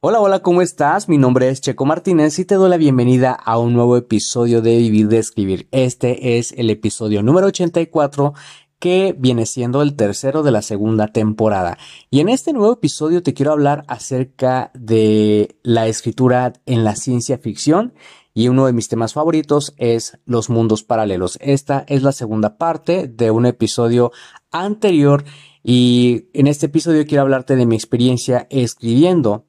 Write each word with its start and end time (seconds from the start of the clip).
Hola, 0.00 0.20
hola, 0.20 0.42
¿cómo 0.42 0.62
estás? 0.62 1.08
Mi 1.08 1.18
nombre 1.18 1.48
es 1.48 1.60
Checo 1.60 1.84
Martínez 1.84 2.38
y 2.38 2.44
te 2.44 2.54
doy 2.54 2.70
la 2.70 2.76
bienvenida 2.76 3.32
a 3.32 3.58
un 3.58 3.72
nuevo 3.72 3.96
episodio 3.96 4.62
de 4.62 4.76
Vivir 4.76 5.08
de 5.08 5.18
Escribir. 5.18 5.66
Este 5.72 6.38
es 6.38 6.52
el 6.52 6.70
episodio 6.70 7.20
número 7.24 7.48
84 7.48 8.32
que 8.78 9.12
viene 9.18 9.44
siendo 9.44 9.82
el 9.82 9.96
tercero 9.96 10.44
de 10.44 10.52
la 10.52 10.62
segunda 10.62 11.08
temporada. 11.08 11.78
Y 12.10 12.20
en 12.20 12.28
este 12.28 12.52
nuevo 12.52 12.74
episodio 12.74 13.24
te 13.24 13.34
quiero 13.34 13.50
hablar 13.50 13.82
acerca 13.88 14.70
de 14.72 15.56
la 15.64 15.88
escritura 15.88 16.52
en 16.64 16.84
la 16.84 16.94
ciencia 16.94 17.36
ficción 17.38 17.92
y 18.32 18.46
uno 18.46 18.66
de 18.66 18.72
mis 18.72 18.86
temas 18.86 19.14
favoritos 19.14 19.74
es 19.78 20.16
los 20.26 20.48
mundos 20.48 20.84
paralelos. 20.84 21.38
Esta 21.40 21.84
es 21.88 22.04
la 22.04 22.12
segunda 22.12 22.56
parte 22.56 23.08
de 23.08 23.32
un 23.32 23.46
episodio 23.46 24.12
anterior 24.52 25.24
y 25.64 26.28
en 26.34 26.46
este 26.46 26.66
episodio 26.66 27.04
quiero 27.04 27.22
hablarte 27.22 27.56
de 27.56 27.66
mi 27.66 27.74
experiencia 27.74 28.46
escribiendo 28.48 29.47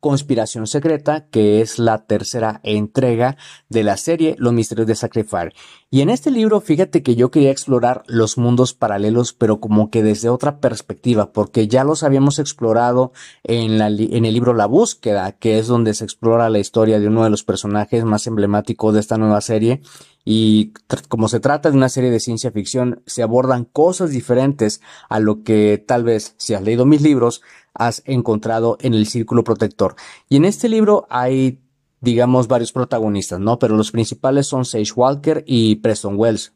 Conspiración 0.00 0.66
Secreta, 0.66 1.26
que 1.30 1.60
es 1.60 1.78
la 1.78 2.06
tercera 2.06 2.60
entrega 2.62 3.36
de 3.68 3.82
la 3.82 3.96
serie 3.96 4.36
Los 4.38 4.52
Misterios 4.52 4.86
de 4.86 4.94
Sacrifice. 4.94 5.52
Y 5.90 6.02
en 6.02 6.10
este 6.10 6.30
libro, 6.30 6.60
fíjate 6.60 7.02
que 7.02 7.16
yo 7.16 7.30
quería 7.30 7.50
explorar 7.50 8.02
los 8.06 8.36
mundos 8.36 8.74
paralelos, 8.74 9.32
pero 9.32 9.58
como 9.58 9.90
que 9.90 10.02
desde 10.02 10.28
otra 10.28 10.60
perspectiva, 10.60 11.32
porque 11.32 11.66
ya 11.66 11.82
los 11.82 12.02
habíamos 12.02 12.38
explorado 12.38 13.12
en, 13.42 13.78
la, 13.78 13.88
en 13.88 14.24
el 14.24 14.34
libro 14.34 14.52
La 14.52 14.66
Búsqueda, 14.66 15.32
que 15.32 15.58
es 15.58 15.66
donde 15.66 15.94
se 15.94 16.04
explora 16.04 16.50
la 16.50 16.58
historia 16.58 17.00
de 17.00 17.08
uno 17.08 17.24
de 17.24 17.30
los 17.30 17.42
personajes 17.42 18.04
más 18.04 18.26
emblemáticos 18.26 18.92
de 18.92 19.00
esta 19.00 19.16
nueva 19.16 19.40
serie. 19.40 19.80
Y 20.30 20.74
como 21.08 21.28
se 21.28 21.40
trata 21.40 21.70
de 21.70 21.76
una 21.78 21.88
serie 21.88 22.10
de 22.10 22.20
ciencia 22.20 22.50
ficción, 22.50 23.02
se 23.06 23.22
abordan 23.22 23.64
cosas 23.64 24.10
diferentes 24.10 24.82
a 25.08 25.20
lo 25.20 25.42
que 25.42 25.82
tal 25.86 26.04
vez, 26.04 26.34
si 26.36 26.52
has 26.52 26.60
leído 26.60 26.84
mis 26.84 27.00
libros, 27.00 27.40
has 27.78 28.02
encontrado 28.04 28.76
en 28.80 28.94
el 28.94 29.06
círculo 29.06 29.44
protector. 29.44 29.96
Y 30.28 30.36
en 30.36 30.44
este 30.44 30.68
libro 30.68 31.06
hay, 31.08 31.60
digamos, 32.00 32.48
varios 32.48 32.72
protagonistas, 32.72 33.40
¿no? 33.40 33.58
Pero 33.58 33.76
los 33.76 33.90
principales 33.90 34.46
son 34.46 34.64
Sage 34.64 34.92
Walker 34.94 35.42
y 35.46 35.76
Preston 35.76 36.16
Wells. 36.16 36.52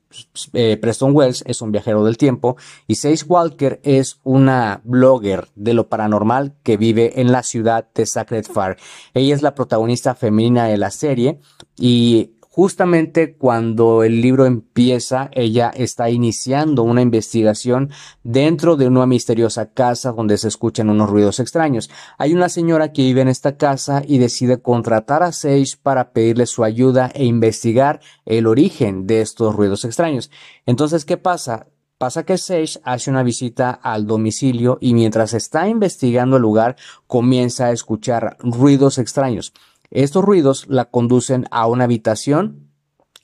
Eh, 0.52 0.76
Preston 0.76 1.14
Wells 1.14 1.42
es 1.46 1.62
un 1.62 1.72
viajero 1.72 2.04
del 2.04 2.18
tiempo 2.18 2.56
y 2.86 2.96
Sage 2.96 3.24
Walker 3.26 3.80
es 3.82 4.20
una 4.24 4.82
blogger 4.84 5.48
de 5.54 5.74
lo 5.74 5.88
paranormal 5.88 6.54
que 6.62 6.76
vive 6.76 7.20
en 7.20 7.32
la 7.32 7.42
ciudad 7.42 7.88
de 7.94 8.04
Sacred 8.04 8.44
Fire. 8.44 8.76
Ella 9.14 9.34
es 9.34 9.42
la 9.42 9.54
protagonista 9.54 10.14
femenina 10.14 10.66
de 10.66 10.76
la 10.76 10.90
serie 10.90 11.40
y 11.78 12.32
Justamente 12.54 13.34
cuando 13.34 14.02
el 14.02 14.20
libro 14.20 14.44
empieza, 14.44 15.30
ella 15.32 15.72
está 15.74 16.10
iniciando 16.10 16.82
una 16.82 17.00
investigación 17.00 17.90
dentro 18.24 18.76
de 18.76 18.88
una 18.88 19.06
misteriosa 19.06 19.72
casa 19.72 20.12
donde 20.12 20.36
se 20.36 20.48
escuchan 20.48 20.90
unos 20.90 21.08
ruidos 21.08 21.40
extraños. 21.40 21.88
Hay 22.18 22.34
una 22.34 22.50
señora 22.50 22.92
que 22.92 23.04
vive 23.04 23.22
en 23.22 23.28
esta 23.28 23.56
casa 23.56 24.02
y 24.06 24.18
decide 24.18 24.60
contratar 24.60 25.22
a 25.22 25.32
Sage 25.32 25.78
para 25.82 26.12
pedirle 26.12 26.44
su 26.44 26.62
ayuda 26.62 27.10
e 27.14 27.24
investigar 27.24 28.00
el 28.26 28.46
origen 28.46 29.06
de 29.06 29.22
estos 29.22 29.56
ruidos 29.56 29.86
extraños. 29.86 30.30
Entonces, 30.66 31.06
¿qué 31.06 31.16
pasa? 31.16 31.68
Pasa 31.96 32.24
que 32.24 32.36
Sage 32.36 32.80
hace 32.84 33.08
una 33.08 33.22
visita 33.22 33.70
al 33.70 34.06
domicilio 34.06 34.76
y 34.78 34.92
mientras 34.92 35.32
está 35.32 35.68
investigando 35.68 36.36
el 36.36 36.42
lugar 36.42 36.76
comienza 37.06 37.68
a 37.68 37.72
escuchar 37.72 38.36
ruidos 38.40 38.98
extraños. 38.98 39.54
Estos 39.92 40.24
ruidos 40.24 40.66
la 40.68 40.86
conducen 40.86 41.46
a 41.50 41.66
una 41.66 41.84
habitación 41.84 42.70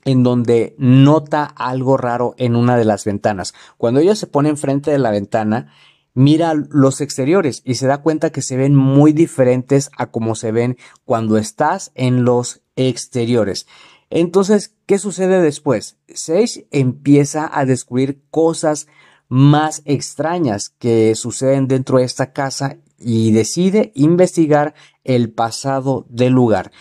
en 0.04 0.22
donde 0.22 0.74
nota 0.78 1.44
algo 1.44 1.96
raro 1.96 2.34
en 2.36 2.56
una 2.56 2.76
de 2.76 2.84
las 2.84 3.04
ventanas. 3.04 3.54
Cuando 3.78 4.00
ella 4.00 4.14
se 4.14 4.26
pone 4.26 4.50
enfrente 4.50 4.90
de 4.90 4.98
la 4.98 5.10
ventana, 5.10 5.72
mira 6.12 6.54
los 6.54 7.00
exteriores 7.00 7.62
y 7.64 7.76
se 7.76 7.86
da 7.86 8.02
cuenta 8.02 8.30
que 8.30 8.42
se 8.42 8.56
ven 8.56 8.74
muy 8.74 9.12
diferentes 9.12 9.90
a 9.96 10.10
como 10.10 10.34
se 10.34 10.52
ven 10.52 10.76
cuando 11.04 11.38
estás 11.38 11.90
en 11.94 12.24
los 12.24 12.60
exteriores. 12.76 13.66
Entonces, 14.10 14.74
¿qué 14.86 14.98
sucede 14.98 15.40
después? 15.40 15.96
Sage 16.12 16.66
empieza 16.70 17.50
a 17.50 17.64
descubrir 17.64 18.22
cosas 18.30 18.88
más 19.28 19.82
extrañas 19.84 20.70
que 20.70 21.14
suceden 21.14 21.66
dentro 21.66 21.98
de 21.98 22.04
esta 22.04 22.32
casa 22.32 22.78
y 22.98 23.32
decide 23.32 23.92
investigar 23.94 24.74
el 25.04 25.30
pasado 25.30 26.06
del 26.08 26.32
lugar. 26.32 26.72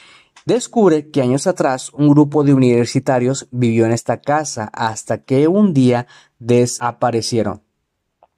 Descubre 0.46 1.10
que 1.10 1.22
años 1.22 1.46
atrás 1.46 1.92
un 1.94 2.10
grupo 2.10 2.44
de 2.44 2.54
universitarios 2.54 3.48
vivió 3.52 3.86
en 3.86 3.92
esta 3.92 4.22
casa 4.22 4.70
hasta 4.74 5.24
que 5.24 5.48
un 5.48 5.74
día 5.74 6.08
desaparecieron. 6.40 7.64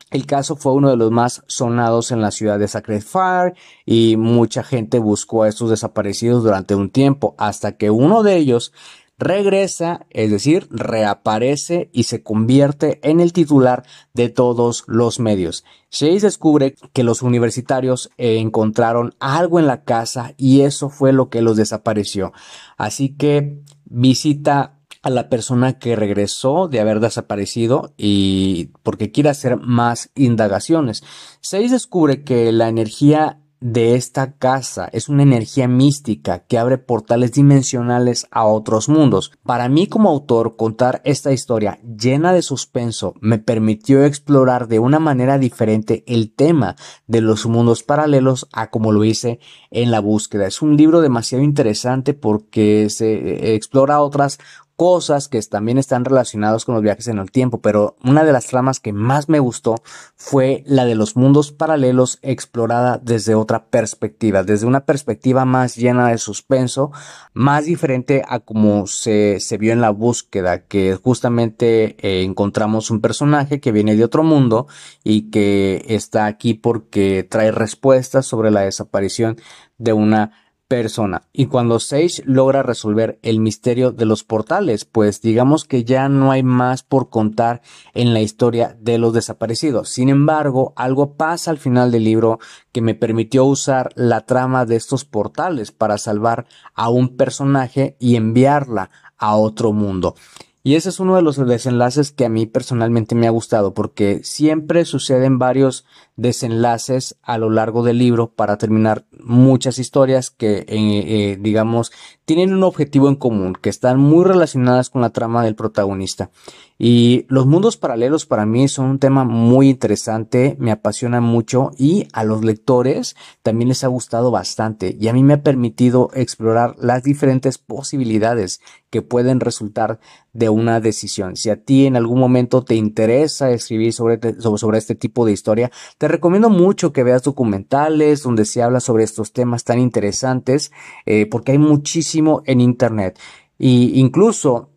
El 0.10 0.26
caso 0.26 0.56
fue 0.56 0.74
uno 0.74 0.90
de 0.90 0.98
los 0.98 1.12
más 1.12 1.44
sonados 1.46 2.12
en 2.12 2.20
la 2.20 2.32
ciudad 2.32 2.58
de 2.58 2.68
Sacred 2.68 3.04
Fire 3.04 3.54
y 3.86 4.18
mucha 4.18 4.64
gente 4.64 4.98
buscó 4.98 5.44
a 5.44 5.50
estos 5.50 5.70
desaparecidos 5.70 6.44
durante 6.44 6.74
un 6.74 6.90
tiempo 6.90 7.36
hasta 7.38 7.78
que 7.78 7.92
uno 7.92 8.24
de 8.24 8.38
ellos 8.38 8.74
regresa, 9.20 10.06
es 10.10 10.32
decir, 10.32 10.68
reaparece 10.72 11.90
y 11.92 12.04
se 12.04 12.24
convierte 12.24 13.00
en 13.04 13.20
el 13.20 13.34
titular 13.34 13.86
de 14.14 14.30
todos 14.30 14.86
los 14.88 15.20
medios. 15.20 15.66
Chase 15.90 16.22
descubre 16.22 16.76
que 16.94 17.04
los 17.04 17.22
universitarios 17.22 18.10
encontraron 18.18 19.14
algo 19.20 19.60
en 19.60 19.68
la 19.68 19.84
casa 19.84 20.34
y 20.38 20.62
eso 20.62 20.90
fue 20.90 21.12
lo 21.12 21.30
que 21.30 21.42
los 21.42 21.58
desapareció. 21.58 22.32
Así 22.78 23.16
que 23.16 23.62
visita 23.86 24.80
a 25.02 25.10
la 25.10 25.30
persona 25.30 25.80
que 25.80 25.96
regresó 25.96 26.68
de 26.68 26.80
haber 26.80 27.00
desaparecido 27.00 27.94
y 27.98 28.72
porque 28.84 29.12
quiere 29.12 29.30
hacer 29.30 29.58
más 29.58 30.12
indagaciones. 30.16 31.04
Chase 31.42 31.70
descubre 31.70 32.24
que 32.24 32.52
la 32.52 32.70
energía 32.70 33.42
de 33.62 33.96
esta 33.96 34.34
casa 34.34 34.90
es 34.94 35.10
una 35.10 35.24
energía 35.24 35.68
mística 35.68 36.40
que 36.40 36.58
abre 36.58 36.78
portales 36.78 37.34
dimensionales 37.34 38.28
a 38.32 38.46
otros 38.46 38.88
mundos. 38.88 39.32
Para 39.44 39.68
mí 39.68 39.88
como 39.88 40.10
autor 40.10 40.56
contar 40.56 41.02
esta 41.04 41.32
historia 41.32 41.80
llena 41.84 42.34
de 42.34 42.42
suspenso 42.42 43.16
me 43.20 43.38
permitió 43.38 44.04
explorar 44.04 44.68
de 44.68 44.80
una 44.80 45.00
manera 45.00 45.38
diferente 45.38 46.04
el 46.08 46.34
tema 46.34 46.76
de 47.08 47.22
los 47.22 47.46
mundos 47.46 47.84
paralelos 47.84 48.48
a 48.54 48.70
como 48.70 48.92
lo 48.92 49.04
hice 49.04 49.40
en 49.72 49.92
la 49.92 50.00
búsqueda. 50.00 50.48
Es 50.48 50.62
un 50.62 50.78
libro 50.78 51.02
demasiado 51.02 51.44
interesante 51.44 52.14
porque 52.14 52.90
se 52.90 53.56
explora 53.56 54.02
otras 54.02 54.40
cosas 54.80 55.28
que 55.28 55.42
también 55.42 55.78
están 55.78 56.06
relacionadas 56.06 56.64
con 56.64 56.74
los 56.74 56.82
viajes 56.82 57.10
en 57.10 57.20
el 57.20 57.32
tiempo, 57.32 57.60
pero 57.60 57.98
una 58.02 58.24
de 58.24 58.32
las 58.32 58.48
tramas 58.48 58.80
que 58.80 58.94
más 58.94 59.28
me 59.28 59.40
gustó 59.40 59.76
fue 60.16 60.64
la 60.66 60.86
de 60.86 60.96
los 60.96 61.18
mundos 61.18 61.52
paralelos 61.52 62.18
explorada 62.22 62.98
desde 63.04 63.36
otra 63.36 63.66
perspectiva, 63.66 64.44
desde 64.44 64.68
una 64.68 64.86
perspectiva 64.86 65.44
más 65.44 65.76
llena 65.76 66.08
de 66.08 66.18
suspenso, 66.18 66.94
más 67.34 67.66
diferente 67.66 68.24
a 68.26 68.40
como 68.40 68.88
se, 68.88 69.42
se 69.42 69.58
vio 69.58 69.74
en 69.74 69.82
la 69.82 69.90
búsqueda, 69.90 70.62
que 70.62 70.96
justamente 70.96 71.98
eh, 72.00 72.24
encontramos 72.24 72.90
un 72.90 73.02
personaje 73.02 73.60
que 73.60 73.74
viene 73.74 73.98
de 73.98 74.06
otro 74.06 74.24
mundo 74.24 74.68
y 75.04 75.30
que 75.30 75.84
está 75.90 76.26
aquí 76.26 76.54
porque 76.54 77.28
trae 77.30 77.52
respuestas 77.52 78.26
sobre 78.26 78.50
la 78.50 78.62
desaparición 78.62 79.36
de 79.78 79.92
una 79.92 80.32
persona. 80.70 81.24
Y 81.34 81.48
cuando 81.48 81.80
Sage 81.80 82.22
logra 82.26 82.64
resolver 82.64 83.20
el 83.24 83.40
misterio 83.40 83.92
de 83.92 84.06
los 84.06 84.24
portales, 84.24 84.86
pues 84.86 85.20
digamos 85.20 85.66
que 85.66 85.84
ya 85.84 86.08
no 86.08 86.32
hay 86.32 86.44
más 86.44 86.84
por 86.84 87.10
contar 87.10 87.62
en 87.94 88.14
la 88.14 88.22
historia 88.22 88.78
de 88.80 89.00
los 89.00 89.12
desaparecidos. 89.12 89.90
Sin 89.90 90.08
embargo, 90.08 90.74
algo 90.78 91.16
pasa 91.16 91.52
al 91.52 91.58
final 91.58 91.92
del 91.92 92.04
libro 92.04 92.40
que 92.72 92.82
me 92.82 92.94
permitió 92.94 93.46
usar 93.46 93.90
la 93.96 94.22
trama 94.28 94.66
de 94.66 94.76
estos 94.76 95.06
portales 95.06 95.72
para 95.72 95.98
salvar 95.98 96.46
a 96.76 96.90
un 96.90 97.18
personaje 97.18 97.98
y 98.00 98.16
enviarla 98.16 98.92
a 99.18 99.36
otro 99.36 99.74
mundo. 99.74 100.16
Y 100.62 100.76
ese 100.76 100.90
es 100.90 101.00
uno 101.00 101.16
de 101.16 101.22
los 101.22 101.38
desenlaces 101.38 102.12
que 102.12 102.26
a 102.26 102.30
mí 102.30 102.46
personalmente 102.46 103.16
me 103.16 103.28
ha 103.28 103.32
gustado 103.32 103.74
porque 103.74 104.22
siempre 104.24 104.86
suceden 104.86 105.40
varios 105.40 105.86
desenlaces 106.22 107.18
a 107.24 107.38
lo 107.38 107.50
largo 107.50 107.84
del 107.84 107.98
libro 107.98 108.32
para 108.32 108.58
terminar 108.58 109.06
muchas 109.24 109.80
historias 109.80 110.30
que, 110.30 110.60
eh, 110.60 110.66
eh, 110.70 111.38
digamos, 111.40 111.92
tienen 112.26 112.54
un 112.54 112.64
objetivo 112.64 113.10
en 113.10 113.16
común, 113.16 113.58
que 113.60 113.70
están 113.70 114.00
muy 114.00 114.24
relacionadas 114.24 114.90
con 114.90 115.02
la 115.02 115.10
trama 115.10 115.44
del 115.44 115.56
protagonista. 115.56 116.30
Y 116.78 117.26
los 117.28 117.46
mundos 117.46 117.76
paralelos 117.76 118.26
para 118.26 118.46
mí 118.46 118.68
son 118.70 118.86
un 118.86 119.00
tema 119.00 119.26
muy 119.26 119.70
interesante, 119.70 120.56
me 120.60 120.72
apasiona 120.72 121.20
mucho 121.20 121.72
y 121.78 122.08
a 122.14 122.24
los 122.24 122.46
lectores 122.46 123.18
también 123.44 123.68
les 123.68 123.84
ha 123.84 123.88
gustado 123.88 124.32
bastante 124.32 124.96
y 124.98 125.10
a 125.10 125.14
mí 125.14 125.22
me 125.22 125.34
ha 125.34 125.44
permitido 125.44 126.10
explorar 126.14 126.76
las 126.80 127.04
diferentes 127.04 127.58
posibilidades 127.58 128.62
que 128.90 129.02
pueden 129.02 129.40
resultar 129.40 130.00
de 130.34 130.50
una 130.50 130.80
decisión. 130.80 131.36
Si 131.36 131.50
a 131.50 131.58
ti 131.58 131.86
en 131.86 131.96
algún 131.96 132.20
momento 132.20 132.64
te 132.64 132.76
interesa 132.76 133.52
escribir 133.52 133.94
sobre, 133.94 134.20
sobre, 134.40 134.78
este 134.78 134.96
tipo 134.96 135.26
de 135.26 135.32
historia, 135.32 135.72
te 135.98 136.08
recomiendo 136.10 136.50
mucho 136.50 136.92
que 136.92 137.04
veas 137.04 137.24
documentales 137.24 138.24
donde 138.24 138.46
se 138.46 138.62
habla 138.62 138.80
sobre 138.80 139.04
estos 139.04 139.32
temas 139.32 139.64
tan 139.64 139.80
interesantes, 139.80 140.72
eh, 141.06 141.26
porque 141.26 141.54
hay 141.54 141.58
muchísimo 141.58 142.42
en 142.46 142.60
Internet. 142.62 143.18
Y 143.58 144.00
incluso 144.00 144.70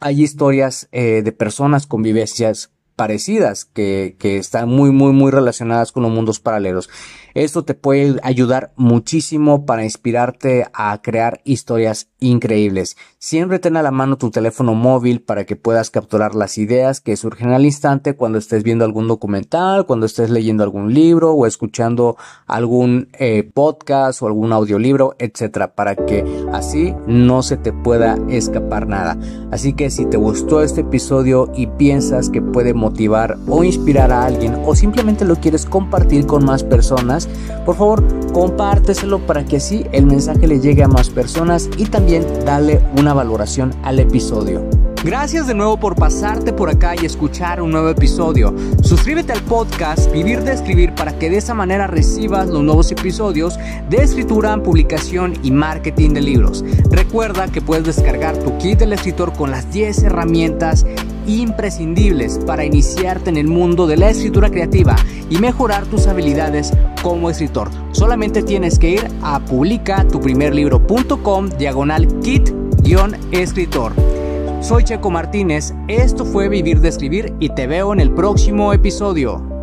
hay 0.00 0.22
historias 0.22 0.88
eh, 0.92 1.22
de 1.22 1.32
personas 1.32 1.86
con 1.86 2.02
vivencias 2.02 2.72
parecidas 2.96 3.64
que, 3.64 4.16
que 4.18 4.38
están 4.38 4.68
muy, 4.68 4.90
muy, 4.90 5.12
muy 5.12 5.30
relacionadas 5.30 5.92
con 5.92 6.02
los 6.02 6.12
mundos 6.12 6.40
paralelos. 6.40 6.90
Esto 7.34 7.64
te 7.64 7.74
puede 7.74 8.20
ayudar 8.22 8.72
muchísimo 8.76 9.66
para 9.66 9.82
inspirarte 9.82 10.66
a 10.72 11.02
crear 11.02 11.40
historias 11.42 12.08
increíbles. 12.20 12.96
Siempre 13.18 13.58
ten 13.58 13.76
a 13.76 13.82
la 13.82 13.90
mano 13.90 14.18
tu 14.18 14.30
teléfono 14.30 14.74
móvil 14.74 15.20
para 15.20 15.44
que 15.44 15.56
puedas 15.56 15.90
capturar 15.90 16.36
las 16.36 16.58
ideas 16.58 17.00
que 17.00 17.16
surgen 17.16 17.50
al 17.50 17.64
instante 17.64 18.14
cuando 18.14 18.38
estés 18.38 18.62
viendo 18.62 18.84
algún 18.84 19.08
documental, 19.08 19.84
cuando 19.84 20.06
estés 20.06 20.30
leyendo 20.30 20.62
algún 20.62 20.94
libro 20.94 21.32
o 21.32 21.46
escuchando 21.46 22.16
algún 22.46 23.08
eh, 23.18 23.50
podcast 23.52 24.22
o 24.22 24.28
algún 24.28 24.52
audiolibro, 24.52 25.16
etcétera, 25.18 25.74
para 25.74 25.96
que 25.96 26.24
así 26.52 26.94
no 27.08 27.42
se 27.42 27.56
te 27.56 27.72
pueda 27.72 28.16
escapar 28.28 28.86
nada. 28.86 29.18
Así 29.50 29.72
que 29.72 29.90
si 29.90 30.06
te 30.06 30.16
gustó 30.16 30.62
este 30.62 30.82
episodio 30.82 31.50
y 31.56 31.66
piensas 31.66 32.30
que 32.30 32.42
puede 32.42 32.74
motivar 32.74 33.38
o 33.48 33.64
inspirar 33.64 34.12
a 34.12 34.24
alguien 34.24 34.56
o 34.64 34.76
simplemente 34.76 35.24
lo 35.24 35.36
quieres 35.36 35.66
compartir 35.66 36.26
con 36.26 36.44
más 36.44 36.62
por 37.64 37.76
favor 37.76 38.04
compárteselo 38.32 39.20
para 39.20 39.44
que 39.44 39.56
así 39.56 39.86
el 39.92 40.06
mensaje 40.06 40.46
le 40.46 40.60
llegue 40.60 40.82
a 40.82 40.88
más 40.88 41.10
personas 41.10 41.68
y 41.76 41.86
también 41.86 42.26
dale 42.44 42.80
una 42.98 43.14
valoración 43.14 43.72
al 43.82 44.00
episodio. 44.00 44.62
Gracias 45.04 45.46
de 45.46 45.52
nuevo 45.52 45.78
por 45.78 45.96
pasarte 45.96 46.54
por 46.54 46.70
acá 46.70 46.94
y 46.98 47.04
escuchar 47.04 47.60
un 47.60 47.72
nuevo 47.72 47.90
episodio. 47.90 48.54
Suscríbete 48.82 49.34
al 49.34 49.42
podcast 49.42 50.10
Vivir 50.10 50.40
de 50.40 50.52
Escribir 50.54 50.94
para 50.94 51.18
que 51.18 51.28
de 51.28 51.36
esa 51.36 51.52
manera 51.52 51.86
recibas 51.86 52.48
los 52.48 52.62
nuevos 52.62 52.90
episodios 52.90 53.58
de 53.90 53.98
escritura, 53.98 54.56
publicación 54.62 55.34
y 55.42 55.50
marketing 55.50 56.14
de 56.14 56.22
libros. 56.22 56.64
Recuerda 56.90 57.48
que 57.48 57.60
puedes 57.60 57.84
descargar 57.84 58.38
tu 58.38 58.56
kit 58.56 58.78
del 58.78 58.94
escritor 58.94 59.34
con 59.34 59.50
las 59.50 59.70
10 59.70 60.04
herramientas 60.04 60.86
imprescindibles 61.26 62.38
para 62.46 62.64
iniciarte 62.64 63.28
en 63.28 63.36
el 63.36 63.46
mundo 63.46 63.86
de 63.86 63.98
la 63.98 64.08
escritura 64.08 64.50
creativa 64.50 64.96
y 65.28 65.36
mejorar 65.36 65.84
tus 65.84 66.06
habilidades 66.06 66.72
como 67.04 67.28
escritor. 67.28 67.68
Solamente 67.92 68.42
tienes 68.42 68.78
que 68.78 68.92
ir 68.92 69.06
a 69.22 69.38
publicatuprimerlibro.com 69.38 71.50
diagonal 71.50 72.08
kit-escritor. 72.20 73.92
Soy 74.62 74.84
Checo 74.84 75.10
Martínez, 75.10 75.74
esto 75.86 76.24
fue 76.24 76.48
Vivir 76.48 76.80
de 76.80 76.88
Escribir 76.88 77.34
y 77.38 77.50
te 77.50 77.66
veo 77.66 77.92
en 77.92 78.00
el 78.00 78.10
próximo 78.10 78.72
episodio. 78.72 79.53